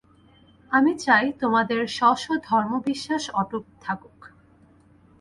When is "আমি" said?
0.71-0.91